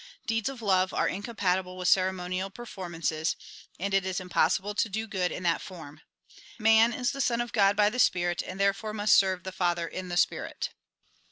[0.25, 3.35] Deeds of love are incompatible with ceremonial performances,
[3.79, 6.01] and it is impossible to do good in that form.
[6.57, 9.87] Man is the son of God by the spirit, and therefore must serve the Father
[9.87, 10.71] in the spirit."